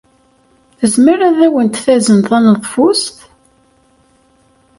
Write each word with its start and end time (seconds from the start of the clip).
Tezmer 0.79 1.19
ad 1.27 1.37
awent-d-tazen 1.45 2.19
taneḍfust? 2.29 3.17